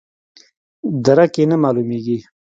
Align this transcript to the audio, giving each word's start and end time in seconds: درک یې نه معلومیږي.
درک 1.05 1.33
یې 1.39 1.45
نه 1.51 1.55
معلومیږي. 1.63 2.17